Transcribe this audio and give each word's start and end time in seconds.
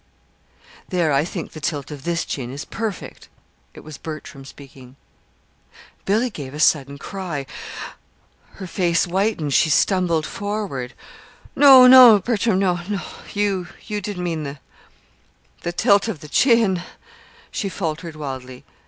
"There, 0.89 1.13
I 1.13 1.23
think 1.23 1.51
the 1.51 1.61
tilt 1.61 1.91
of 1.91 2.05
this 2.05 2.25
chin 2.25 2.51
is 2.51 2.65
perfect." 2.65 3.29
It 3.75 3.81
was 3.81 3.99
Bertram 3.99 4.45
speaking. 4.45 4.95
Billy 6.05 6.31
gave 6.31 6.55
a 6.55 6.59
sudden 6.59 6.97
cry. 6.97 7.45
Her 8.53 8.65
face 8.65 9.05
whitened. 9.05 9.53
She 9.53 9.69
stumbled 9.69 10.25
forward. 10.25 10.93
"No, 11.55 11.85
no, 11.85 12.17
Bertram, 12.17 12.63
you 13.35 13.67
you 13.85 14.01
didn't 14.01 14.23
mean 14.23 14.41
the 14.41 14.57
the 15.61 15.71
tilt 15.71 16.07
of 16.07 16.21
the 16.21 16.27
chin," 16.27 16.81
she 17.51 17.69
faltered 17.69 18.15
wildly. 18.15 18.63